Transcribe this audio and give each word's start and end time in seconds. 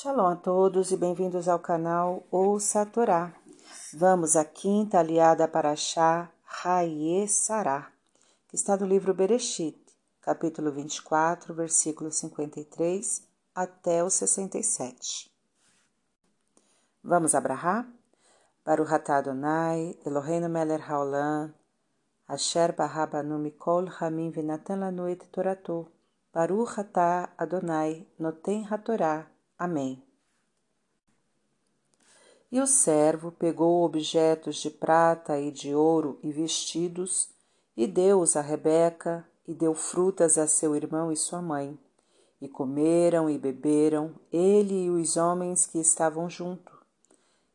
Shalom 0.00 0.28
a 0.28 0.36
todos 0.36 0.92
e 0.92 0.96
bem-vindos 0.96 1.48
ao 1.48 1.58
canal 1.58 2.22
Ouça 2.30 2.82
a 2.82 2.86
Torá. 2.86 3.34
Vamos 3.92 4.36
à 4.36 4.44
quinta 4.44 5.00
aliada 5.00 5.48
para 5.48 5.74
Chá 5.74 6.30
Raie 6.44 7.26
Sará, 7.26 7.90
que 8.46 8.54
está 8.54 8.76
no 8.76 8.86
livro 8.86 9.12
Bereshit, 9.12 9.76
capítulo 10.20 10.70
24, 10.70 11.52
versículo 11.52 12.12
53 12.12 13.24
até 13.52 14.04
o 14.04 14.08
67. 14.08 15.32
Vamos 17.02 17.34
abrahar? 17.34 17.84
Atah 18.64 19.16
Adonai, 19.16 19.98
Eloheinu 20.06 20.48
melech 20.48 20.84
haolam, 20.88 21.52
asher 22.28 22.72
barabanu 22.72 23.36
mikol 23.40 23.88
hamim 23.98 24.30
venatan 24.30 24.78
lanu 24.78 25.08
et 25.08 25.26
toratou, 25.32 25.90
Baruch 26.32 26.78
atah 26.78 27.30
Adonai, 27.36 28.06
noten 28.16 28.62
hatorá. 28.70 29.26
Amém. 29.58 30.00
E 32.50 32.60
o 32.60 32.66
servo 32.66 33.32
pegou 33.32 33.84
objetos 33.84 34.56
de 34.56 34.70
prata 34.70 35.38
e 35.38 35.50
de 35.50 35.74
ouro 35.74 36.18
e 36.22 36.32
vestidos, 36.32 37.28
e 37.76 37.86
deu-os 37.86 38.36
a 38.36 38.40
Rebeca, 38.40 39.26
e 39.46 39.54
deu 39.54 39.74
frutas 39.74 40.38
a 40.38 40.46
seu 40.46 40.76
irmão 40.76 41.10
e 41.10 41.16
sua 41.16 41.42
mãe. 41.42 41.78
E 42.40 42.48
comeram 42.48 43.28
e 43.28 43.36
beberam, 43.36 44.14
ele 44.30 44.84
e 44.84 44.90
os 44.90 45.16
homens 45.16 45.66
que 45.66 45.78
estavam 45.78 46.30
junto. 46.30 46.72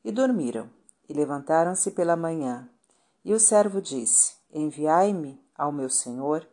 E 0.04 0.12
dormiram, 0.12 0.70
e 1.08 1.14
levantaram-se 1.14 1.92
pela 1.92 2.16
manhã. 2.16 2.70
E 3.24 3.34
o 3.34 3.40
servo 3.40 3.82
disse: 3.82 4.36
Enviai-me 4.52 5.42
ao 5.56 5.72
meu 5.72 5.90
senhor. 5.90 6.48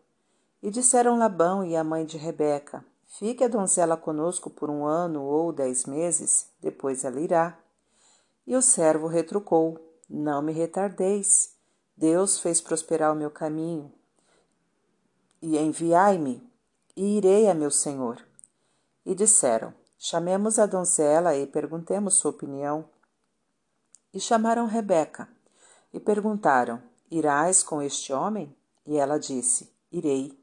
E 0.62 0.70
disseram 0.70 1.18
Labão 1.18 1.64
e 1.64 1.74
a 1.74 1.82
mãe 1.82 2.04
de 2.04 2.16
Rebeca: 2.16 2.84
Fique 3.18 3.42
a 3.42 3.48
donzela 3.48 3.96
conosco 3.96 4.48
por 4.48 4.70
um 4.70 4.86
ano 4.86 5.24
ou 5.24 5.52
dez 5.52 5.84
meses, 5.84 6.48
depois 6.60 7.04
ela 7.04 7.20
irá. 7.20 7.58
E 8.46 8.54
o 8.54 8.62
servo 8.62 9.08
retrucou: 9.08 9.78
Não 10.08 10.40
me 10.40 10.52
retardeis. 10.52 11.56
Deus 11.96 12.38
fez 12.38 12.60
prosperar 12.60 13.12
o 13.12 13.16
meu 13.16 13.30
caminho. 13.30 13.92
E 15.42 15.58
enviai-me, 15.58 16.48
e 16.96 17.18
irei 17.18 17.50
a 17.50 17.54
meu 17.54 17.70
senhor. 17.70 18.24
E 19.04 19.12
disseram: 19.12 19.74
Chamemos 19.98 20.58
a 20.58 20.64
donzela 20.64 21.36
e 21.36 21.46
perguntemos 21.48 22.14
sua 22.14 22.30
opinião. 22.30 22.88
E 24.14 24.20
chamaram 24.20 24.66
Rebeca, 24.66 25.28
e 25.92 25.98
perguntaram: 25.98 26.80
Irás 27.10 27.62
com 27.62 27.82
este 27.82 28.12
homem? 28.12 28.56
E 28.86 28.96
ela 28.96 29.18
disse: 29.18 29.70
Irei. 29.90 30.39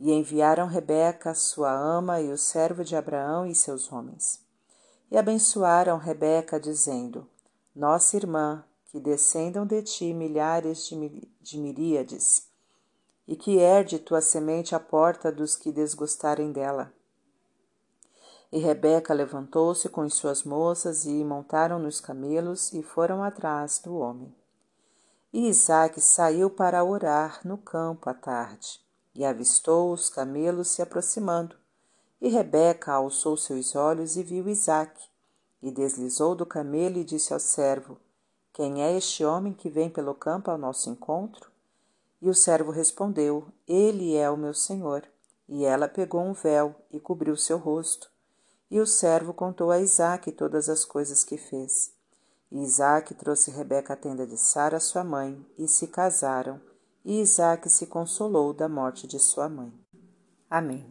E 0.00 0.12
enviaram 0.12 0.68
Rebeca, 0.68 1.34
sua 1.34 1.72
ama, 1.72 2.20
e 2.20 2.30
o 2.30 2.38
servo 2.38 2.84
de 2.84 2.94
Abraão 2.94 3.44
e 3.44 3.52
seus 3.52 3.90
homens. 3.90 4.40
E 5.10 5.18
abençoaram 5.18 5.98
Rebeca, 5.98 6.60
dizendo: 6.60 7.28
Nossa 7.74 8.16
irmã, 8.16 8.64
que 8.86 9.00
descendam 9.00 9.66
de 9.66 9.82
ti 9.82 10.14
milhares 10.14 10.86
de, 10.86 11.28
de 11.40 11.58
miríades, 11.58 12.46
e 13.26 13.34
que 13.34 13.58
herde 13.58 13.98
tua 13.98 14.20
semente 14.20 14.72
à 14.72 14.78
porta 14.78 15.32
dos 15.32 15.56
que 15.56 15.72
desgostarem 15.72 16.52
dela. 16.52 16.92
E 18.52 18.58
Rebeca 18.60 19.12
levantou-se 19.12 19.88
com 19.88 20.02
as 20.02 20.14
suas 20.14 20.44
moças 20.44 21.06
e 21.06 21.24
montaram 21.24 21.80
nos 21.80 22.00
camelos 22.00 22.72
e 22.72 22.84
foram 22.84 23.22
atrás 23.22 23.80
do 23.80 23.96
homem. 23.96 24.32
E 25.32 25.48
Isaac 25.48 26.00
saiu 26.00 26.48
para 26.48 26.84
orar 26.84 27.40
no 27.44 27.58
campo 27.58 28.08
à 28.08 28.14
tarde 28.14 28.87
e 29.18 29.24
avistou 29.24 29.92
os 29.92 30.08
camelos 30.08 30.68
se 30.68 30.80
aproximando. 30.80 31.56
E 32.20 32.28
Rebeca 32.28 32.92
alçou 32.92 33.36
seus 33.36 33.74
olhos 33.74 34.16
e 34.16 34.22
viu 34.22 34.48
Isaque, 34.48 35.08
e 35.60 35.72
deslizou 35.72 36.36
do 36.36 36.46
camelo 36.46 36.98
e 36.98 37.04
disse 37.04 37.32
ao 37.32 37.40
servo: 37.40 37.98
Quem 38.52 38.80
é 38.80 38.96
este 38.96 39.24
homem 39.24 39.52
que 39.52 39.68
vem 39.68 39.90
pelo 39.90 40.14
campo 40.14 40.52
ao 40.52 40.56
nosso 40.56 40.88
encontro? 40.88 41.50
E 42.22 42.30
o 42.30 42.34
servo 42.34 42.70
respondeu: 42.70 43.48
Ele 43.66 44.14
é 44.14 44.30
o 44.30 44.36
meu 44.36 44.54
senhor. 44.54 45.02
E 45.48 45.64
ela 45.64 45.88
pegou 45.88 46.20
um 46.20 46.32
véu 46.32 46.74
e 46.92 47.00
cobriu 47.00 47.36
seu 47.36 47.58
rosto. 47.58 48.08
E 48.70 48.78
o 48.78 48.86
servo 48.86 49.34
contou 49.34 49.72
a 49.72 49.80
Isaque 49.80 50.30
todas 50.30 50.68
as 50.68 50.84
coisas 50.84 51.24
que 51.24 51.38
fez. 51.38 51.92
E 52.52 52.62
Isaque 52.62 53.14
trouxe 53.14 53.50
Rebeca 53.50 53.94
à 53.94 53.96
tenda 53.96 54.26
de 54.26 54.36
Sara, 54.36 54.78
sua 54.78 55.02
mãe, 55.02 55.44
e 55.58 55.66
se 55.66 55.88
casaram 55.88 56.60
e 57.04 57.20
Isaac 57.20 57.68
se 57.68 57.86
consolou 57.86 58.52
da 58.52 58.68
morte 58.68 59.06
de 59.06 59.18
sua 59.18 59.48
mãe. 59.48 59.72
Amém. 60.50 60.86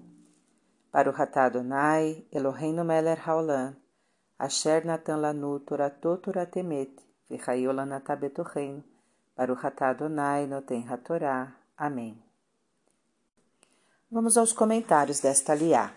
Para 0.92 1.10
o 1.10 1.14
Ratá 1.14 1.46
Adonai, 1.46 2.26
Eloheinu 2.32 2.84
Meler 2.84 3.30
Haolam, 3.30 3.76
Asher 4.40 4.86
Natan 4.86 5.18
Lanu 5.18 5.60
Toratot 5.60 6.22
Toratemet, 6.22 6.92
Betorrein, 8.20 8.84
para 9.36 9.52
o 9.52 9.56
Ratá 9.56 9.90
Adonai 9.90 10.48
Noten 10.48 10.88
Hatorá. 10.88 11.56
Amém. 11.78 12.22
Vamos 14.10 14.38
aos 14.38 14.54
comentários 14.54 15.20
desta 15.20 15.54
liá. 15.54 15.94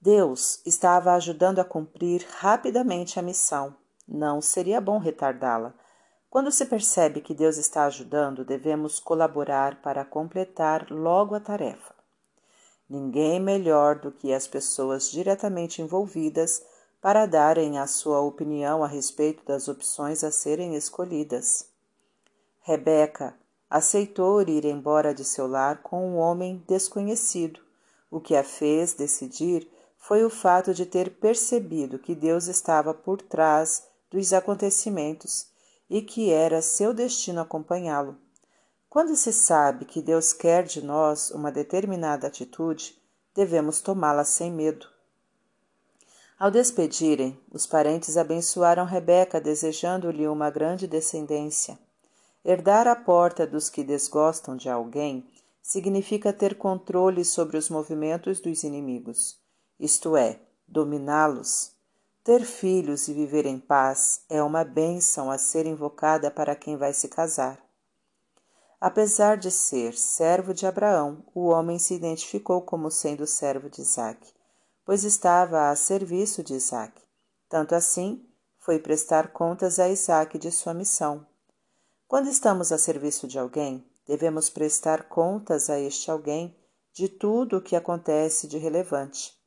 Deus 0.00 0.62
estava 0.64 1.12
ajudando 1.12 1.58
a 1.58 1.64
cumprir 1.64 2.26
rapidamente 2.38 3.18
a 3.18 3.22
missão. 3.22 3.76
Não 4.08 4.40
seria 4.40 4.80
bom 4.80 4.98
retardá-la, 4.98 5.74
quando 6.30 6.52
se 6.52 6.64
percebe 6.64 7.20
que 7.20 7.34
Deus 7.34 7.56
está 7.56 7.86
ajudando, 7.86 8.44
devemos 8.44 9.00
colaborar 9.00 9.82
para 9.82 10.04
completar 10.04 10.88
logo 10.88 11.34
a 11.34 11.40
tarefa. 11.40 11.92
Ninguém 12.88 13.40
melhor 13.40 13.98
do 13.98 14.12
que 14.12 14.32
as 14.32 14.46
pessoas 14.46 15.10
diretamente 15.10 15.82
envolvidas 15.82 16.62
para 17.00 17.26
darem 17.26 17.80
a 17.80 17.86
sua 17.88 18.20
opinião 18.20 18.84
a 18.84 18.86
respeito 18.86 19.44
das 19.44 19.66
opções 19.66 20.22
a 20.22 20.30
serem 20.30 20.76
escolhidas. 20.76 21.68
Rebeca 22.60 23.34
aceitou 23.68 24.40
ir 24.42 24.64
embora 24.64 25.12
de 25.12 25.24
seu 25.24 25.48
lar 25.48 25.82
com 25.82 26.12
um 26.12 26.16
homem 26.16 26.62
desconhecido. 26.68 27.60
O 28.08 28.20
que 28.20 28.36
a 28.36 28.44
fez 28.44 28.94
decidir 28.94 29.68
foi 29.96 30.24
o 30.24 30.30
fato 30.30 30.72
de 30.74 30.86
ter 30.86 31.10
percebido 31.18 31.98
que 31.98 32.14
Deus 32.14 32.46
estava 32.46 32.94
por 32.94 33.20
trás 33.20 33.88
dos 34.10 34.32
acontecimentos 34.32 35.49
e 35.90 36.00
que 36.00 36.30
era 36.30 36.62
seu 36.62 36.94
destino 36.94 37.40
acompanhá-lo. 37.40 38.16
Quando 38.88 39.16
se 39.16 39.32
sabe 39.32 39.84
que 39.84 40.00
Deus 40.00 40.32
quer 40.32 40.62
de 40.64 40.80
nós 40.80 41.32
uma 41.32 41.50
determinada 41.50 42.28
atitude, 42.28 42.96
devemos 43.34 43.80
tomá-la 43.80 44.24
sem 44.24 44.52
medo. 44.52 44.86
Ao 46.38 46.50
despedirem, 46.50 47.38
os 47.52 47.66
parentes 47.66 48.16
abençoaram 48.16 48.84
Rebeca, 48.84 49.40
desejando-lhe 49.40 50.26
uma 50.26 50.48
grande 50.48 50.86
descendência. 50.86 51.78
Herdar 52.44 52.86
a 52.86 52.96
porta 52.96 53.46
dos 53.46 53.68
que 53.68 53.84
desgostam 53.84 54.56
de 54.56 54.68
alguém 54.68 55.28
significa 55.60 56.32
ter 56.32 56.56
controle 56.56 57.24
sobre 57.24 57.58
os 57.58 57.68
movimentos 57.68 58.40
dos 58.40 58.64
inimigos, 58.64 59.38
isto 59.78 60.16
é, 60.16 60.40
dominá-los. 60.66 61.72
Ter 62.22 62.44
filhos 62.44 63.08
e 63.08 63.14
viver 63.14 63.46
em 63.46 63.58
paz 63.58 64.20
é 64.28 64.42
uma 64.42 64.62
bênção 64.62 65.30
a 65.30 65.38
ser 65.38 65.64
invocada 65.64 66.30
para 66.30 66.54
quem 66.54 66.76
vai 66.76 66.92
se 66.92 67.08
casar. 67.08 67.58
Apesar 68.78 69.38
de 69.38 69.50
ser 69.50 69.96
servo 69.96 70.52
de 70.52 70.66
Abraão, 70.66 71.24
o 71.34 71.46
homem 71.46 71.78
se 71.78 71.94
identificou 71.94 72.60
como 72.60 72.90
sendo 72.90 73.26
servo 73.26 73.70
de 73.70 73.80
Isaac, 73.80 74.34
pois 74.84 75.02
estava 75.02 75.70
a 75.70 75.76
serviço 75.76 76.42
de 76.42 76.52
Isaac. 76.54 76.92
Tanto 77.48 77.74
assim, 77.74 78.26
foi 78.58 78.78
prestar 78.78 79.32
contas 79.32 79.78
a 79.78 79.88
Isaac 79.88 80.38
de 80.38 80.52
sua 80.52 80.74
missão. 80.74 81.26
Quando 82.06 82.28
estamos 82.28 82.70
a 82.70 82.76
serviço 82.76 83.26
de 83.26 83.38
alguém, 83.38 83.82
devemos 84.06 84.50
prestar 84.50 85.08
contas 85.08 85.70
a 85.70 85.80
este 85.80 86.10
alguém 86.10 86.54
de 86.92 87.08
tudo 87.08 87.56
o 87.56 87.62
que 87.62 87.74
acontece 87.74 88.46
de 88.46 88.58
relevante. 88.58 89.39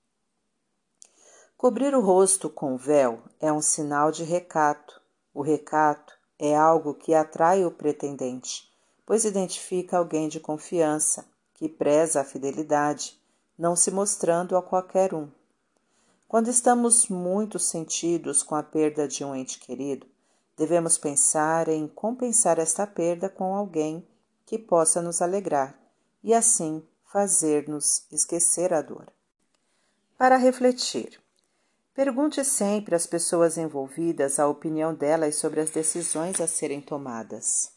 Cobrir 1.64 1.96
o 1.96 2.02
rosto 2.02 2.50
com 2.50 2.76
véu 2.76 3.22
é 3.40 3.50
um 3.50 3.62
sinal 3.62 4.12
de 4.12 4.26
recato. 4.26 5.02
O 5.34 5.42
recato 5.42 6.14
é 6.38 6.54
algo 6.54 6.94
que 6.94 7.14
atrai 7.14 7.64
o 7.64 7.72
pretendente, 7.72 8.70
pois 9.06 9.24
identifica 9.24 9.98
alguém 9.98 10.28
de 10.28 10.42
confiança, 10.42 11.26
que 11.54 11.70
preza 11.70 12.20
a 12.20 12.26
fidelidade, 12.26 13.18
não 13.58 13.78
se 13.78 13.92
mostrando 13.92 14.58
a 14.58 14.62
qualquer 14.62 15.14
um. 15.14 15.30
Quando 16.28 16.50
estamos 16.50 17.08
muito 17.08 17.58
sentidos 17.58 18.44
com 18.44 18.56
a 18.56 18.62
perda 18.62 19.08
de 19.08 19.24
um 19.24 19.34
ente 19.34 19.58
querido, 19.58 20.06
devemos 20.58 20.98
pensar 20.98 21.70
em 21.70 21.88
compensar 21.88 22.60
esta 22.60 22.86
perda 22.86 23.30
com 23.30 23.56
alguém 23.56 24.06
que 24.46 24.60
possa 24.60 25.02
nos 25.02 25.22
alegrar 25.22 25.80
e 26.22 26.34
assim 26.34 26.86
fazer-nos 27.06 28.06
esquecer 28.12 28.74
a 28.74 28.82
dor. 28.82 29.08
Para 30.18 30.36
refletir, 30.36 31.23
Pergunte 31.94 32.44
sempre 32.44 32.96
às 32.96 33.06
pessoas 33.06 33.56
envolvidas 33.56 34.40
a 34.40 34.48
opinião 34.48 34.96
delas 34.96 35.36
sobre 35.36 35.60
as 35.60 35.70
decisões 35.70 36.42
a 36.42 36.48
serem 36.48 36.82
tomadas. 36.82 37.72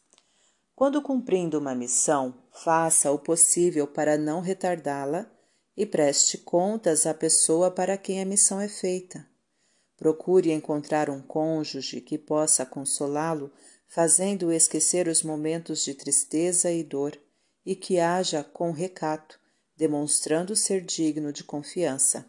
Quando 0.74 1.02
cumprindo 1.02 1.58
uma 1.58 1.74
missão, 1.74 2.34
faça 2.50 3.12
o 3.12 3.18
possível 3.18 3.86
para 3.86 4.16
não 4.16 4.40
retardá-la 4.40 5.30
e 5.76 5.84
preste 5.84 6.38
contas 6.38 7.04
à 7.04 7.12
pessoa 7.12 7.70
para 7.70 7.98
quem 7.98 8.22
a 8.22 8.24
missão 8.24 8.58
é 8.58 8.68
feita. 8.68 9.26
Procure 9.98 10.50
encontrar 10.50 11.10
um 11.10 11.20
cônjuge 11.20 12.00
que 12.00 12.16
possa 12.16 12.64
consolá-lo, 12.64 13.52
fazendo-o 13.86 14.52
esquecer 14.52 15.08
os 15.08 15.22
momentos 15.22 15.84
de 15.84 15.94
tristeza 15.94 16.70
e 16.70 16.82
dor, 16.82 17.18
e 17.64 17.76
que 17.76 17.98
haja 17.98 18.42
com 18.42 18.70
recato, 18.70 19.38
demonstrando 19.76 20.56
ser 20.56 20.82
digno 20.82 21.32
de 21.32 21.44
confiança. 21.44 22.24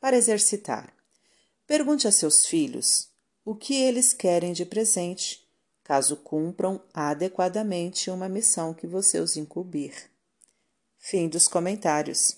Para 0.00 0.16
exercitar, 0.16 0.92
pergunte 1.66 2.06
a 2.06 2.12
seus 2.12 2.46
filhos 2.46 3.08
o 3.44 3.54
que 3.54 3.74
eles 3.74 4.12
querem 4.12 4.52
de 4.52 4.64
presente, 4.64 5.44
caso 5.82 6.16
cumpram 6.16 6.80
adequadamente 6.94 8.10
uma 8.10 8.28
missão 8.28 8.72
que 8.72 8.86
você 8.86 9.18
os 9.18 9.36
incumbir. 9.36 10.10
Fim 10.98 11.28
dos 11.28 11.48
comentários. 11.48 12.36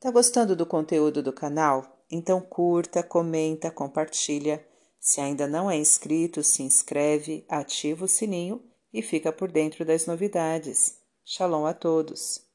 Tá 0.00 0.10
gostando 0.10 0.54
do 0.54 0.66
conteúdo 0.66 1.22
do 1.22 1.32
canal? 1.32 2.04
Então 2.10 2.40
curta, 2.40 3.02
comenta, 3.02 3.70
compartilha. 3.70 4.66
Se 5.00 5.20
ainda 5.20 5.46
não 5.46 5.70
é 5.70 5.76
inscrito, 5.76 6.42
se 6.42 6.62
inscreve, 6.62 7.44
ativa 7.48 8.04
o 8.04 8.08
sininho 8.08 8.62
e 8.92 9.00
fica 9.00 9.32
por 9.32 9.50
dentro 9.50 9.84
das 9.84 10.06
novidades. 10.06 10.98
Shalom 11.24 11.64
a 11.64 11.72
todos! 11.72 12.47